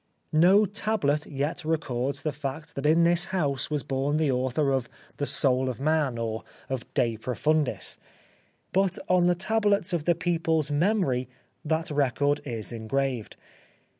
[0.33, 4.89] No tablet yet records the fact that in this house was born the author of''
[5.17, 9.13] The Soul of Man," or of" De Profundis"; 87 The Life of Oscar Wilde but
[9.15, 11.29] on the tablets of the people's memory
[11.63, 13.37] that record is engraved.